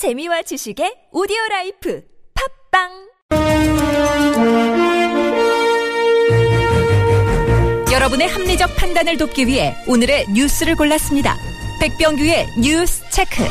재미와 0.00 0.40
지식의 0.40 1.12
오디오 1.12 1.36
라이프 1.50 2.00
팟빵 2.72 2.88
여러분의 7.92 8.26
합리적 8.28 8.76
판단을 8.76 9.18
돕기 9.18 9.46
위해 9.46 9.74
오늘의 9.86 10.28
뉴스를 10.32 10.74
골랐습니다. 10.76 11.36
백병규의 11.82 12.46
뉴스 12.62 13.02
체크. 13.10 13.42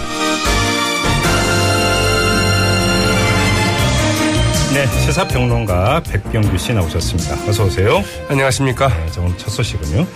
네, 4.74 4.88
시사 5.06 5.28
평론가 5.28 6.02
백병규 6.02 6.58
씨 6.58 6.74
나오셨습니다. 6.74 7.48
어서 7.48 7.66
오세요. 7.66 8.04
안녕하십니까. 8.28 8.88
네, 8.88 9.12
자, 9.12 9.22
오늘 9.22 9.38
첫 9.38 9.52
소식은요. 9.52 10.08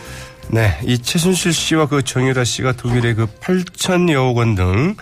네, 0.50 0.80
이 0.82 0.98
최순실 0.98 1.54
씨와 1.54 1.86
그 1.88 2.02
정유라 2.02 2.44
씨가 2.44 2.72
독일의 2.72 3.14
그 3.14 3.28
8천여억 3.28 4.36
원 4.36 4.56
등 4.56 4.96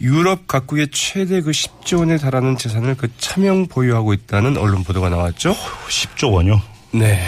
유럽 0.00 0.46
각국의 0.46 0.88
최대 0.92 1.40
그 1.40 1.50
10조 1.50 2.00
원에 2.00 2.16
달하는 2.16 2.56
재산을 2.56 2.94
그 2.96 3.08
차명 3.18 3.66
보유하고 3.66 4.12
있다는 4.12 4.56
언론 4.56 4.84
보도가 4.84 5.08
나왔죠. 5.08 5.54
10조 5.88 6.32
원요. 6.32 6.60
네. 6.92 7.24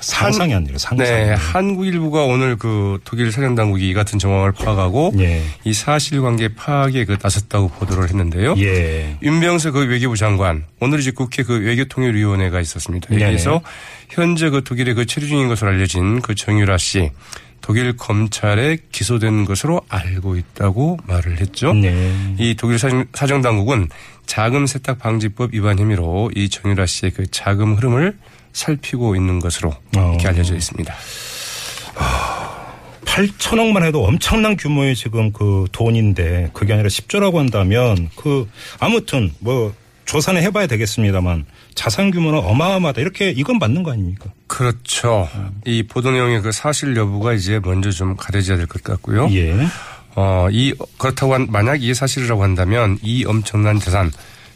상상이 0.00 0.54
아니라 0.54 0.78
상상. 0.78 1.06
네, 1.06 1.34
한국일보가 1.34 2.24
오늘 2.24 2.56
그 2.56 2.98
독일 3.04 3.30
사령 3.32 3.54
당국이 3.54 3.90
이 3.90 3.92
같은 3.92 4.18
정황을 4.18 4.52
파악하고 4.52 5.12
예. 5.18 5.42
이 5.64 5.72
사실관계 5.72 6.54
파악에 6.54 7.04
그 7.04 7.18
나섰다고 7.22 7.68
보도를 7.68 8.08
했는데요. 8.08 8.54
예. 8.58 9.18
윤병석 9.22 9.74
그 9.74 9.86
외교부 9.86 10.16
장관 10.16 10.64
오늘 10.80 11.00
이제 11.00 11.10
국회 11.10 11.42
그 11.42 11.58
외교통일위원회가 11.58 12.60
있었습니다. 12.60 13.14
여기에서. 13.14 13.60
현재 14.08 14.50
그 14.50 14.64
독일에 14.64 14.92
그 14.94 15.06
체류 15.06 15.28
중인 15.28 15.48
것으로 15.48 15.70
알려진 15.70 16.20
그 16.20 16.34
정유라 16.34 16.78
씨 16.78 17.10
독일 17.70 17.96
검찰에 17.96 18.78
기소된 18.90 19.44
것으로 19.44 19.80
알고 19.88 20.34
있다고 20.34 20.98
말을 21.06 21.40
했죠. 21.40 21.72
네. 21.72 22.12
이 22.36 22.56
독일 22.56 22.80
사정, 22.80 23.06
사정 23.14 23.42
당국은 23.42 23.88
자금 24.26 24.66
세탁 24.66 24.98
방지법 24.98 25.54
위반 25.54 25.78
혐의로 25.78 26.32
이 26.34 26.48
정유라 26.48 26.86
씨의 26.86 27.12
그 27.12 27.30
자금 27.30 27.76
흐름을 27.76 28.18
살피고 28.52 29.14
있는 29.14 29.38
것으로 29.38 29.72
이렇게 29.92 30.26
어. 30.26 30.30
알려져 30.30 30.56
있습니다. 30.56 30.92
8천억만 33.04 33.84
해도 33.84 34.04
엄청난 34.04 34.56
규모의 34.56 34.96
지금 34.96 35.30
그 35.30 35.66
돈인데 35.70 36.50
그게 36.52 36.72
아니라 36.72 36.88
10조라고 36.88 37.36
한다면 37.36 38.10
그 38.16 38.48
아무튼 38.80 39.30
뭐 39.38 39.72
조사는 40.10 40.42
해봐야 40.42 40.66
되겠습니다만 40.66 41.46
자산 41.76 42.10
규모는 42.10 42.40
어마어마하다 42.40 43.00
이렇게 43.00 43.30
이건 43.30 43.58
맞는 43.58 43.84
거 43.84 43.92
아닙니까? 43.92 44.32
그렇죠. 44.48 45.28
이 45.64 45.84
보도 45.84 46.10
내용의 46.10 46.42
그 46.42 46.50
사실 46.50 46.96
여부가 46.96 47.32
이제 47.32 47.60
먼저 47.62 47.92
좀 47.92 48.16
가려져야 48.16 48.56
될 48.56 48.66
것 48.66 48.82
같고요. 48.82 49.28
예. 49.30 49.54
어, 50.16 50.48
이, 50.50 50.74
그렇다고 50.98 51.34
한, 51.34 51.46
만약 51.48 51.80
이게 51.80 51.94
사실이라고 51.94 52.42
한다면 52.42 52.98
이 53.02 53.24
엄청난 53.24 53.78
재산 53.78 54.10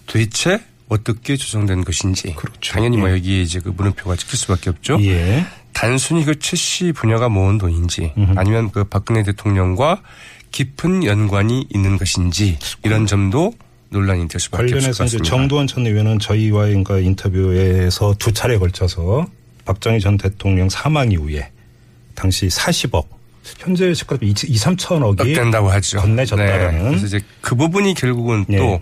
도대체 0.07 0.61
어떻게 0.89 1.37
조성된 1.37 1.85
것인지. 1.85 2.35
그렇죠. 2.35 2.73
당연히 2.73 2.97
뭐 2.97 3.09
예. 3.09 3.13
여기에 3.15 3.43
이제 3.43 3.61
그 3.61 3.69
물음표가 3.69 4.17
찍힐 4.17 4.37
수밖에 4.37 4.71
없죠. 4.71 4.99
예. 5.03 5.47
단순히 5.73 6.25
그 6.25 6.35
최 6.35 6.57
씨 6.57 6.91
분야가 6.91 7.29
모은 7.29 7.59
돈인지 7.59 8.13
아니면 8.35 8.73
그 8.73 8.83
박근혜 8.83 9.23
대통령과 9.23 10.03
깊은 10.51 11.05
연관이 11.05 11.65
있는 11.73 11.97
것인지 11.97 12.59
이런 12.83 13.07
점도 13.07 13.53
논란이 13.95 14.28
될 14.28 14.41
수밖에 14.41 14.64
없을 14.64 14.75
것 14.77 14.81
관련해서 14.81 15.05
이제 15.05 15.17
같습니다. 15.19 15.31
정두원 15.31 15.67
전 15.67 15.87
의원은 15.87 16.19
저희와의 16.19 16.84
그 16.84 17.00
인터뷰에서 17.00 18.14
두 18.19 18.33
차례에 18.33 18.59
걸쳐서 18.59 19.27
박정희 19.64 20.01
전 20.01 20.17
대통령 20.19 20.69
사망 20.69 21.11
이후에 21.12 21.51
당시 22.14 22.48
40억 22.48 23.06
현재 23.59 23.92
시가로 23.95 24.20
2, 24.27 24.33
3천억이 24.34 25.34
된다고 25.34 25.70
하죠. 25.70 25.98
건네졌다라는. 26.01 26.78
네. 26.83 26.89
그래서 26.89 27.06
이제 27.06 27.20
그 27.41 27.55
부분이 27.55 27.95
결국은 27.95 28.45
예. 28.51 28.56
또 28.59 28.81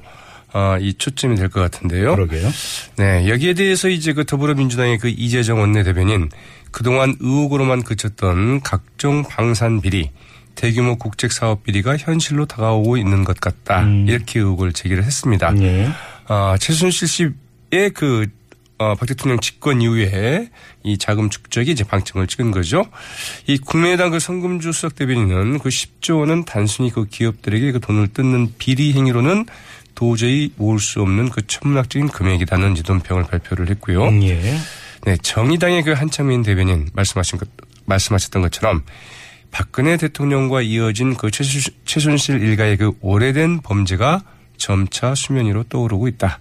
어, 0.54 0.77
이 0.80 0.92
초점이 0.94 1.36
될 1.36 1.48
것 1.48 1.60
같은데요. 1.60 2.14
그러게요. 2.14 2.50
네, 2.97 3.26
여기에 3.28 3.54
대해서 3.54 3.88
이제 3.88 4.12
그 4.12 4.24
더불어민주당의 4.24 4.98
그 4.98 5.08
이재정 5.08 5.60
원내대변인 5.60 6.28
그동안 6.70 7.16
의혹으로만 7.20 7.82
그쳤던 7.84 8.60
각종 8.60 9.22
방산 9.22 9.81
비리, 9.81 10.10
대규모 10.54 10.96
국책 10.96 11.32
사업 11.32 11.64
비리가 11.64 11.96
현실로 11.96 12.46
다가오고 12.46 12.96
있는 12.96 13.24
것 13.24 13.40
같다. 13.40 13.82
음. 13.82 14.06
이렇게 14.08 14.40
의혹을 14.40 14.72
제기를 14.72 15.04
했습니다. 15.04 15.54
예. 15.60 15.88
아, 16.28 16.56
최순실 16.58 17.08
씨의 17.08 17.90
그, 17.94 18.26
어, 18.78 18.94
박 18.94 19.06
대통령 19.06 19.38
집권 19.40 19.80
이후에 19.80 20.50
이 20.82 20.98
자금 20.98 21.30
축적이 21.30 21.72
이제 21.72 21.84
방점을 21.84 22.26
찍은 22.26 22.50
거죠. 22.50 22.84
이 23.46 23.58
국민의당 23.58 24.10
그 24.10 24.18
성금주 24.18 24.72
수석 24.72 24.96
대변인은 24.96 25.58
그 25.60 25.68
10조 25.68 26.20
원은 26.20 26.44
단순히 26.44 26.90
그 26.90 27.06
기업들에게 27.06 27.72
그 27.72 27.80
돈을 27.80 28.08
뜯는 28.08 28.54
비리 28.58 28.92
행위로는 28.92 29.46
도저히 29.94 30.52
모을 30.56 30.80
수 30.80 31.00
없는 31.00 31.28
그 31.28 31.46
천문학적인 31.46 32.08
금액이라는 32.08 32.74
지돈평을 32.74 33.24
발표를 33.24 33.69
했고요. 33.70 34.08
음, 34.08 34.22
예. 34.24 34.56
네, 35.04 35.16
정의당의 35.16 35.82
그 35.82 35.92
한창민 35.92 36.42
대변인 36.42 36.88
말씀하신 36.92 37.38
것, 37.38 37.48
말씀하셨던 37.86 38.42
것처럼 38.42 38.84
박근혜 39.52 39.96
대통령과 39.96 40.62
이어진 40.62 41.14
그 41.14 41.30
최순실, 41.30 42.42
일가의 42.42 42.78
그 42.78 42.92
오래된 43.00 43.60
범죄가 43.60 44.24
점차 44.56 45.14
수면 45.14 45.46
위로 45.46 45.62
떠오르고 45.64 46.08
있다. 46.08 46.40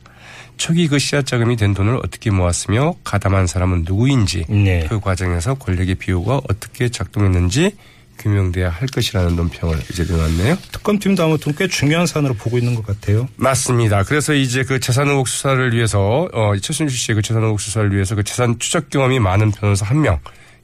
초기 0.57 0.87
그 0.87 0.97
씨앗 0.97 1.25
자금이 1.25 1.55
된 1.57 1.73
돈을 1.73 1.97
어떻게 1.97 2.31
모았으며 2.31 2.95
가담한 3.03 3.47
사람은 3.47 3.83
누구인지 3.85 4.45
네. 4.47 4.85
그 4.87 4.99
과정에서 4.99 5.55
권력의 5.55 5.95
비호가 5.95 6.37
어떻게 6.49 6.89
작동했는지 6.89 7.75
규명돼야 8.19 8.69
할 8.69 8.87
것이라는 8.87 9.35
논평을 9.35 9.79
이제 9.91 10.03
내놨네요. 10.03 10.55
특검팀도 10.71 11.23
아무튼 11.23 11.53
꽤 11.55 11.67
중요한 11.67 12.05
사안으로 12.05 12.35
보고 12.35 12.59
있는 12.59 12.75
것 12.75 12.85
같아요. 12.85 13.27
맞습니다. 13.35 14.03
그래서 14.03 14.33
이제 14.35 14.63
그 14.63 14.79
재산 14.79 15.07
의혹 15.09 15.27
수사를 15.27 15.73
위해서 15.73 16.29
어 16.31 16.53
최순실 16.61 16.95
씨의 16.97 17.15
그 17.15 17.21
재산 17.23 17.43
의혹 17.43 17.59
수사를 17.59 17.91
위해서 17.93 18.13
그 18.15 18.23
재산 18.23 18.59
추적 18.59 18.89
경험이 18.91 19.19
많은 19.19 19.51
변호사 19.51 19.85
한 19.87 20.01
명 20.01 20.19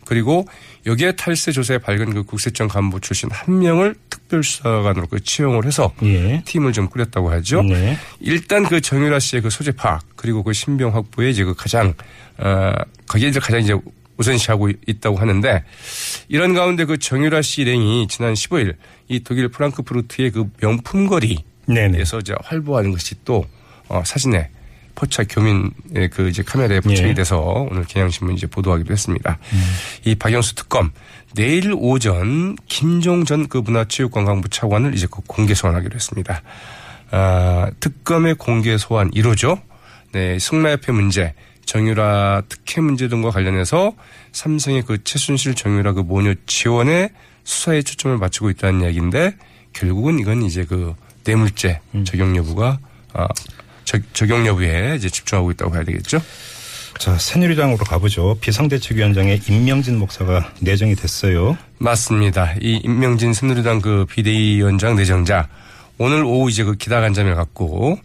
그리고 0.07 0.47
여기에 0.85 1.13
탈세 1.13 1.51
조사에 1.51 1.79
밝은 1.79 2.13
그 2.13 2.23
국세청 2.23 2.69
간부 2.69 3.01
출신 3.01 3.29
한 3.29 3.59
명을 3.59 3.95
특별수사관으로 4.09 5.07
그 5.07 5.19
채용을 5.19 5.66
해서 5.66 5.94
예. 6.03 6.41
팀을 6.45 6.72
좀 6.72 6.88
꾸렸다고 6.88 7.29
하죠. 7.31 7.62
네. 7.63 7.97
일단 8.22 8.63
그 8.63 8.79
정유라 8.79 9.19
씨의 9.19 9.41
그 9.41 9.50
소재 9.50 9.72
파악 9.72 10.03
그리고 10.16 10.44
그 10.44 10.53
신병 10.53 10.95
확보에 10.95 11.29
이제 11.29 11.44
그 11.44 11.53
가장 11.53 11.94
어 12.38 12.72
거기에 13.07 13.28
이제 13.28 13.40
가장 13.40 13.59
이제 13.59 13.75
우선시하고 14.16 14.69
있다고 14.88 15.18
하는데 15.18 15.63
이런 16.29 16.53
가운데 16.53 16.85
그 16.85 16.97
정유라 16.97 17.41
씨 17.41 17.62
일행이 17.62 18.07
지난 18.07 18.34
15일 18.34 18.75
이 19.09 19.19
독일 19.19 19.50
프랑크푸르트의 19.50 20.31
그 20.31 20.50
명품 20.62 21.07
거리 21.07 21.44
네네. 21.66 22.00
에서 22.00 22.19
이제 22.19 22.34
활보하는 22.44 22.91
것이 22.91 23.16
또 23.25 23.45
어, 23.89 24.01
사진에 24.06 24.50
포착 24.97 25.27
교민의 25.29 26.09
그 26.11 26.27
이제 26.27 26.41
카메라에 26.41 26.79
포착이 26.79 27.09
예. 27.09 27.13
돼서 27.13 27.37
오늘 27.39 27.85
경향신문 27.85 28.35
이제 28.35 28.47
보도하기도 28.47 28.91
했습니다. 28.91 29.37
이 30.05 30.15
박영수 30.15 30.55
특검 30.55 30.91
내일 31.35 31.71
오전 31.77 32.55
김종 32.65 33.23
전 33.23 33.47
그 33.47 33.59
문화체육관광부 33.59 34.49
차관을 34.49 34.95
이제 34.95 35.07
그 35.09 35.21
공개 35.27 35.53
소환하기로 35.53 35.93
했습니다. 35.95 36.41
아, 37.11 37.69
특검의 37.79 38.35
공개 38.35 38.75
소환 38.77 39.11
1호죠. 39.11 39.61
네, 40.11 40.39
승마협회 40.39 40.91
문제, 40.91 41.33
정유라 41.65 42.43
특혜 42.49 42.81
문제 42.81 43.07
등과 43.07 43.29
관련해서 43.29 43.93
삼성의 44.31 44.83
그 44.83 45.03
최순실 45.03 45.53
정유라 45.53 45.93
그 45.93 45.99
모녀 46.01 46.33
지원에 46.47 47.11
수사에 47.43 47.83
초점을 47.83 48.17
맞추고 48.17 48.49
있다는 48.49 48.81
이야기인데 48.81 49.35
결국은 49.73 50.17
이건 50.19 50.41
이제 50.43 50.65
그 50.65 50.95
뇌물죄 51.23 51.81
적용 52.03 52.35
여부가 52.35 52.79
아, 53.13 53.27
적, 53.87 54.01
적용 54.13 54.45
여부에 54.45 54.95
이제 54.97 55.09
집중하고 55.09 55.49
있다고 55.51 55.71
봐야 55.71 55.83
되겠죠. 55.83 56.21
자, 56.99 57.17
새누리당으로 57.17 57.85
가보죠. 57.85 58.37
비상대책위원장에 58.41 59.39
임명진 59.47 59.97
목사가 59.97 60.51
내정이 60.59 60.95
됐어요. 60.95 61.57
맞습니다. 61.77 62.53
이 62.61 62.81
임명진 62.83 63.33
새누리당 63.33 63.79
그 63.81 64.05
비대위원장 64.09 64.97
내정자 64.97 65.47
오늘 65.97 66.23
오후 66.23 66.49
이제 66.49 66.65
그 66.65 66.75
기다 66.75 66.99
간담회를 66.99 67.35
갖고 67.35 67.97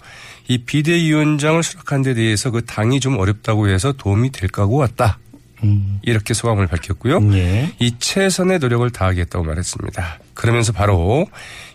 이 0.46 0.58
비대위원장을 0.58 1.60
수락한 1.62 2.02
데 2.02 2.14
대해서 2.14 2.50
그 2.50 2.64
당이 2.64 3.00
좀 3.00 3.18
어렵다고 3.18 3.68
해서 3.68 3.92
도움이 3.92 4.30
될 4.30 4.48
까고 4.50 4.76
왔다. 4.76 5.18
음. 5.62 5.98
이렇게 6.02 6.34
소감을 6.34 6.66
밝혔고요. 6.66 7.20
예. 7.34 7.72
이 7.78 7.94
최선의 7.98 8.58
노력을 8.58 8.88
다하겠다고 8.90 9.44
말했습니다. 9.44 10.18
그러면서 10.34 10.72
바로 10.72 11.26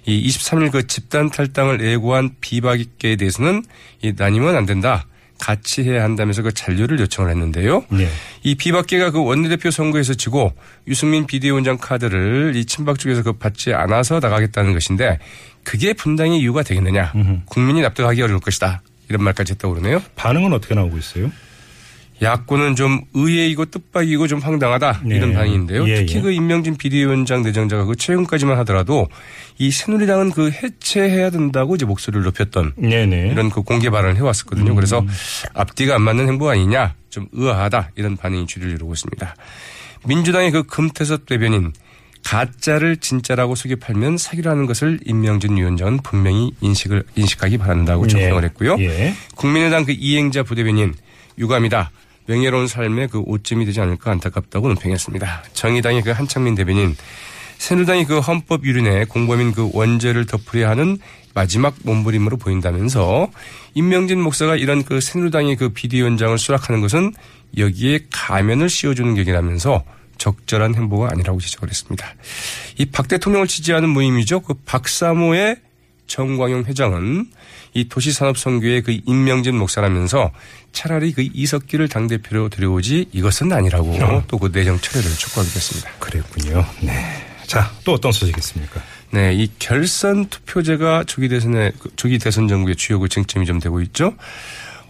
이 0.06 0.28
23일 0.28 0.72
그 0.72 0.88
집단 0.88 1.30
탈당을 1.30 1.82
예고한 1.82 2.36
비박계에 2.42 3.16
대해서는 3.16 3.64
이 4.02 4.14
나뉘면 4.16 4.56
안 4.56 4.66
된다. 4.66 5.06
같이 5.40 5.84
해야 5.84 6.04
한다면서 6.04 6.42
그 6.42 6.52
잔류를 6.52 7.00
요청을 7.00 7.30
했는데요. 7.30 7.86
네. 7.90 8.10
이 8.42 8.56
비박계가 8.56 9.12
그 9.12 9.24
원내대표 9.24 9.70
선거에서 9.70 10.16
지고 10.16 10.54
유승민 10.88 11.28
비대위원장 11.28 11.78
카드를 11.78 12.54
이 12.56 12.66
친박 12.66 12.98
쪽에서 12.98 13.22
그 13.22 13.34
받지 13.34 13.74
않아서 13.74 14.20
나가겠다는 14.20 14.74
것인데 14.74 15.20
그게 15.64 15.94
분당의 15.94 16.40
이유가 16.40 16.64
되겠느냐. 16.64 17.14
국민이 17.46 17.82
납득하기 17.82 18.22
어려울 18.22 18.40
것이다. 18.40 18.82
이런 19.10 19.24
말까지 19.24 19.54
했다고 19.54 19.76
그러네요. 19.76 20.02
반응은 20.16 20.54
어떻게 20.54 20.74
나오고 20.76 20.98
있어요? 20.98 21.32
야권은 22.22 22.76
좀 22.76 23.02
의외이고 23.14 23.66
뜻밖이고 23.66 24.28
좀 24.28 24.40
황당하다 24.40 25.02
네. 25.06 25.18
이런 25.18 25.34
반응인데요. 25.34 25.88
예, 25.88 25.96
특히 25.98 26.16
예. 26.16 26.22
그 26.22 26.32
임명진 26.32 26.78
비대위원장 26.78 27.44
내정자가 27.44 27.86
그 27.86 27.96
최근까지만 27.96 28.58
하더라도 28.60 29.08
이 29.58 29.72
새누리당은 29.72 30.32
그 30.32 30.50
해체해야 30.50 31.30
된다고 31.30 31.76
이제 31.76 31.86
목소리를 31.86 32.24
높였던 32.24 32.74
네네. 32.78 33.30
이런 33.32 33.50
그 33.50 33.62
공개 33.62 33.90
발언을 33.90 34.16
음. 34.16 34.18
해왔었거든요. 34.18 34.74
그래서 34.74 35.06
앞뒤가 35.54 35.96
안 35.96 36.02
맞는 36.02 36.28
행보 36.28 36.50
아니냐 36.50 36.96
좀 37.10 37.28
의아하다 37.32 37.92
이런 37.96 38.18
반응이 38.18 38.48
주를 38.48 38.72
이루고 38.72 38.94
있습니다. 38.94 39.36
민주당의 40.06 40.52
그 40.52 40.64
금태섭 40.64 41.26
대변인 41.26 41.74
가짜를 42.24 42.98
진짜라고 42.98 43.56
속여 43.56 43.78
팔면 43.78 44.18
사기라는 44.18 44.66
것을 44.66 45.00
임명진 45.06 45.56
위원장은 45.56 46.00
분명히 46.04 46.52
인식을 46.62 47.04
인식하기 47.16 47.58
바란다고 47.58 48.08
총평을 48.08 48.44
했고요. 48.44 48.76
예. 48.80 49.14
국민의당 49.36 49.86
그 49.86 49.94
이행자 49.94 50.44
부대변인 50.44 50.94
유감이다. 51.38 51.92
명예로운 52.28 52.68
삶의 52.68 53.08
그 53.10 53.20
오점이 53.20 53.66
되지 53.66 53.82
않을까 53.82 54.12
안타깝다고 54.12 54.68
논평했습니다. 54.68 55.44
정의당의 55.54 56.04
그 56.04 56.12
한창민 56.12 56.56
대변인 56.56 56.96
새누리당이 57.58 58.06
그 58.06 58.20
헌법 58.20 58.66
유린에 58.66 59.06
공범인 59.06 59.52
그 59.52 59.70
원죄를 59.74 60.26
덮으려 60.26 60.70
하는 60.70 61.00
마지막 61.34 61.76
몸부림으로 61.84 62.38
보인다면서 62.38 63.32
임명진 63.74 64.22
목사가 64.22 64.56
이런 64.56 64.84
그 64.84 65.02
새누리당의 65.02 65.56
그 65.56 65.70
비대위원장을 65.70 66.38
수락하는 66.38 66.82
것은 66.82 67.14
여기에 67.58 68.02
가면을 68.12 68.70
씌워주는 68.70 69.16
격이라면서 69.16 69.84
적절한 70.18 70.76
행보가 70.76 71.10
아니라고 71.12 71.40
지적을 71.40 71.70
했습니다. 71.70 72.08
이 72.80 72.86
박 72.86 73.08
대통령을 73.08 73.48
지지하는 73.48 73.90
모임이죠. 73.90 74.42
그 74.42 74.56
박사모의 74.66 75.58
정광용 76.08 76.64
회장은 76.66 77.28
이 77.74 77.88
도시산업선교의 77.88 78.82
그 78.82 78.98
임명진 79.06 79.56
목사라면서 79.58 80.32
차라리 80.72 81.12
그 81.12 81.28
이석기를 81.34 81.88
당대표로 81.90 82.50
들여오지 82.50 83.08
이것은 83.12 83.52
아니라고 83.52 84.24
또그 84.28 84.52
내정 84.52 84.80
철회를 84.80 85.12
촉구하기도 85.12 85.56
했습니다. 85.56 85.92
그랬군요. 86.00 86.66
네. 86.82 87.28
자, 87.46 87.72
또 87.84 87.94
어떤 87.94 88.12
소식 88.12 88.38
있습니까? 88.38 88.82
네, 89.12 89.34
이 89.34 89.50
결선 89.58 90.26
투표제가 90.26 91.06
조기 91.06 91.30
대선의 91.30 91.72
그 91.80 91.90
조기 91.96 92.20
대선 92.20 92.48
정부의 92.48 92.76
주요 92.76 93.00
그 93.00 93.08
쟁점이 93.08 93.46
좀 93.46 93.60
되고 93.60 93.82
있죠. 93.82 94.14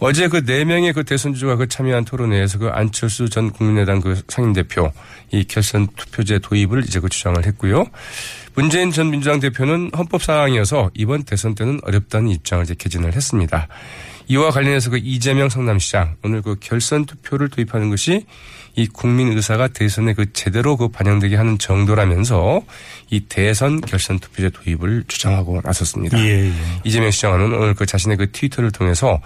어제 0.00 0.28
그 0.28 0.44
네 0.44 0.64
명의 0.64 0.92
그 0.92 1.02
대선 1.04 1.34
주주가 1.34 1.56
그 1.56 1.66
참여한 1.66 2.04
토론회에서 2.04 2.58
그 2.58 2.68
안철수 2.68 3.28
전 3.28 3.50
국민의당 3.50 4.00
그 4.00 4.20
상임 4.28 4.52
대표 4.52 4.92
이 5.32 5.44
결선 5.44 5.88
투표제 5.96 6.38
도입을 6.38 6.84
이제 6.84 7.00
그 7.00 7.08
주장을 7.08 7.44
했고요. 7.44 7.84
문재인 8.54 8.90
전 8.92 9.10
민주당 9.10 9.40
대표는 9.40 9.90
헌법 9.96 10.22
사항이어서 10.22 10.90
이번 10.94 11.24
대선 11.24 11.54
때는 11.54 11.80
어렵다는 11.82 12.28
입장을 12.30 12.64
이제 12.64 12.74
개진을 12.78 13.14
했습니다. 13.14 13.68
이와 14.28 14.50
관련해서 14.50 14.90
그 14.90 14.98
이재명 14.98 15.48
성남시장 15.48 16.16
오늘 16.22 16.42
그 16.42 16.56
결선 16.60 17.04
투표를 17.06 17.48
도입하는 17.48 17.90
것이 17.90 18.26
이 18.78 18.86
국민 18.86 19.32
의사가 19.32 19.66
대선에 19.68 20.14
그 20.14 20.32
제대로 20.32 20.76
그 20.76 20.86
반영되게 20.86 21.34
하는 21.34 21.58
정도라면서 21.58 22.62
이 23.10 23.18
대선 23.28 23.80
결선 23.80 24.20
투표제 24.20 24.50
도입을 24.50 25.02
주장하고 25.08 25.60
나섰습니다. 25.64 26.16
예, 26.20 26.46
예. 26.46 26.52
이재명 26.84 27.10
시장은 27.10 27.52
오늘 27.52 27.74
그 27.74 27.86
자신의 27.86 28.16
그 28.16 28.30
트위터를 28.30 28.70
통해서 28.70 29.20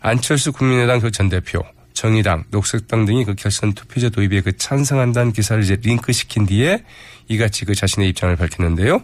안철수 0.00 0.52
국민의당 0.52 1.00
그 1.00 1.10
전 1.10 1.30
대표, 1.30 1.62
정의당, 1.98 2.44
녹색당 2.52 3.06
등이 3.06 3.24
그 3.24 3.34
결선 3.34 3.72
투표제 3.72 4.10
도입에 4.10 4.40
그 4.42 4.56
찬성한다는 4.56 5.32
기사를 5.32 5.60
이제 5.64 5.76
링크시킨 5.82 6.46
뒤에 6.46 6.84
이같이 7.26 7.64
그 7.64 7.74
자신의 7.74 8.08
입장을 8.10 8.36
밝혔는데요. 8.36 9.02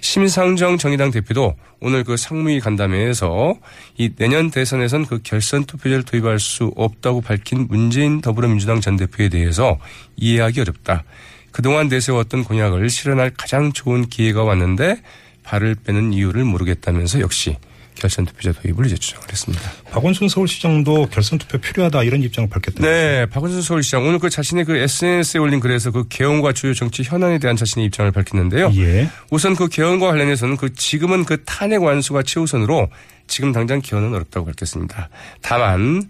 심상정 0.00 0.76
정의당 0.76 1.12
대표도 1.12 1.54
오늘 1.78 2.02
그 2.02 2.16
상무위 2.16 2.58
간담회에서 2.58 3.54
이 3.96 4.16
내년 4.16 4.50
대선에선 4.50 5.06
그 5.06 5.20
결선 5.22 5.66
투표제를 5.66 6.02
도입할 6.02 6.40
수 6.40 6.72
없다고 6.74 7.20
밝힌 7.20 7.68
문재인 7.68 8.20
더불어민주당 8.20 8.80
전 8.80 8.96
대표에 8.96 9.28
대해서 9.28 9.78
이해하기 10.16 10.62
어렵다. 10.62 11.04
그동안 11.52 11.86
내세웠던 11.86 12.42
공약을 12.42 12.90
실현할 12.90 13.34
가장 13.38 13.72
좋은 13.72 14.08
기회가 14.08 14.42
왔는데 14.42 15.00
발을 15.44 15.76
빼는 15.76 16.12
이유를 16.12 16.42
모르겠다면서 16.42 17.20
역시 17.20 17.56
결선 17.94 18.24
투표제 18.26 18.52
도입을 18.52 18.86
이제 18.86 18.96
주장을 18.96 19.26
했습니다. 19.28 19.70
박원순 19.90 20.28
서울시장도 20.28 21.08
결선 21.10 21.38
투표 21.38 21.58
필요하다 21.58 22.02
이런 22.04 22.22
입장을 22.22 22.48
밝혔다. 22.48 22.80
네, 22.80 23.26
박원순 23.26 23.62
서울시장 23.62 24.06
오늘 24.06 24.18
그 24.18 24.30
자신의 24.30 24.64
그 24.64 24.76
SNS에 24.76 25.38
올린 25.38 25.60
글에서 25.60 25.90
그 25.90 26.06
개헌과 26.08 26.52
주요 26.52 26.74
정치 26.74 27.02
현안에 27.02 27.38
대한 27.38 27.56
자신의 27.56 27.86
입장을 27.86 28.10
밝혔는데요. 28.10 28.72
예. 28.76 29.08
우선 29.30 29.54
그 29.54 29.68
개헌과 29.68 30.08
관련해서는 30.08 30.56
그 30.56 30.72
지금은 30.74 31.24
그 31.24 31.44
탄핵 31.44 31.82
완수가 31.82 32.22
최우선으로 32.22 32.88
지금 33.32 33.50
당장 33.50 33.80
개헌은 33.80 34.12
어렵다고 34.12 34.44
밝혔습니다. 34.44 35.08
다만 35.40 36.02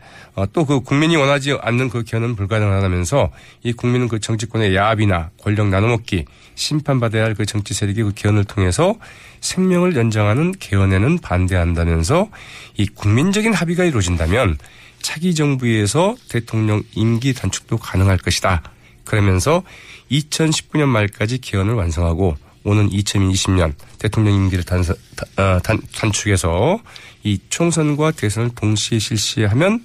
또 0.52 0.64
그 0.64 0.80
국민이 0.80 1.14
원하지 1.14 1.56
않는 1.60 1.88
그 1.88 2.02
개헌은 2.02 2.34
불가능하다면서 2.34 3.30
이 3.62 3.72
국민은 3.72 4.08
그 4.08 4.18
정치권의 4.18 4.74
야합이나 4.74 5.30
권력 5.40 5.68
나눠먹기 5.68 6.24
심판받아야 6.56 7.22
할 7.24 7.34
그 7.34 7.46
정치 7.46 7.74
세력이 7.74 8.02
그 8.02 8.12
개헌을 8.12 8.42
통해서 8.44 8.96
생명을 9.40 9.94
연장하는 9.94 10.52
개헌에는 10.58 11.18
반대한다면서 11.20 12.28
이 12.76 12.86
국민적인 12.88 13.52
합의가 13.54 13.84
이루어진다면 13.84 14.58
차기 15.00 15.36
정부에서 15.36 16.16
대통령 16.28 16.82
임기 16.94 17.34
단축도 17.34 17.76
가능할 17.76 18.18
것이다. 18.18 18.64
그러면서 19.04 19.62
2019년 20.10 20.86
말까지 20.86 21.38
개헌을 21.38 21.74
완성하고 21.74 22.36
오는 22.64 22.88
2020년 22.90 23.74
대통령 23.98 24.34
임기를 24.34 24.64
단서, 24.64 24.94
단, 25.36 25.60
단, 25.62 25.80
단축해서 25.96 26.80
이 27.24 27.38
총선과 27.48 28.12
대선을 28.12 28.50
동시에 28.54 28.98
실시하면 28.98 29.84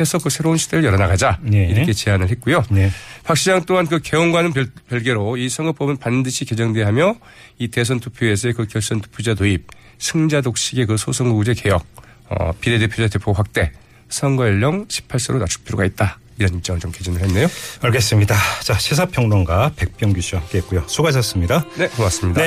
해서 0.00 0.18
그 0.18 0.30
새로운 0.30 0.56
시대를 0.56 0.84
열어나가자 0.84 1.38
네. 1.42 1.66
이렇게 1.66 1.92
제안을 1.92 2.28
했고요. 2.30 2.62
네. 2.70 2.90
박 3.24 3.36
시장 3.36 3.64
또한 3.66 3.86
그 3.86 4.00
개헌과는 4.00 4.52
별, 4.52 4.68
별개로 4.88 5.36
이 5.36 5.48
선거법은 5.48 5.96
반드시 5.96 6.44
개정돼야 6.44 6.86
하며 6.86 7.16
이 7.58 7.68
대선 7.68 7.98
투표에서의 7.98 8.54
그 8.54 8.66
결선 8.66 9.00
투표자 9.00 9.34
도입, 9.34 9.66
승자 9.98 10.40
독식의 10.40 10.86
그 10.86 10.96
소선거구제 10.96 11.54
개혁, 11.54 11.84
어, 12.28 12.52
비례대표자 12.60 13.08
대표 13.08 13.32
확대, 13.32 13.72
선거 14.08 14.46
연령 14.46 14.86
18세로 14.86 15.38
낮출 15.38 15.64
필요가 15.64 15.84
있다. 15.84 16.18
이런 16.38 16.54
입장을 16.54 16.80
좀 16.80 16.92
개진을 16.92 17.20
했네요. 17.22 17.48
알겠습니다. 17.80 18.36
자, 18.62 18.78
시사평론가 18.78 19.72
백병규 19.76 20.20
씨와 20.20 20.40
함께 20.42 20.58
했고요. 20.58 20.84
수고하셨습니다. 20.86 21.64
네, 21.76 21.88
고맙습니다. 21.88 22.40
네, 22.40 22.46